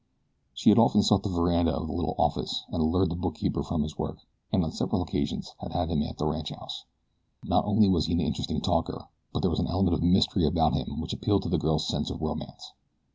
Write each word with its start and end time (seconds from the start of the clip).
She 0.55 0.71
had 0.71 0.79
often 0.79 1.03
sought 1.03 1.21
the 1.21 1.29
veranda 1.29 1.73
of 1.75 1.85
the 1.85 1.93
little 1.93 2.15
office 2.17 2.63
and 2.71 2.81
lured 2.81 3.11
the 3.11 3.15
new 3.15 3.21
bookkeeper 3.21 3.61
from 3.61 3.83
his 3.83 3.99
work, 3.99 4.17
and 4.51 4.63
on 4.63 4.71
several 4.71 5.03
occasions 5.03 5.53
had 5.59 5.73
had 5.73 5.91
him 5.91 6.01
at 6.01 6.17
the 6.17 6.25
ranchhouse. 6.25 6.85
Not 7.43 7.65
only 7.65 7.87
was 7.87 8.07
he 8.07 8.13
an 8.13 8.19
interesting 8.19 8.61
talker; 8.61 9.09
but 9.31 9.41
there 9.41 9.51
was 9.51 9.59
an 9.59 9.67
element 9.67 9.93
of 9.93 10.01
mystery 10.01 10.47
about 10.47 10.73
him 10.73 10.99
which 11.01 11.13
appealed 11.13 11.43
to 11.43 11.49
the 11.49 11.59
girl's 11.59 11.87
sense 11.87 12.09
of 12.09 12.19
romance. 12.19 12.73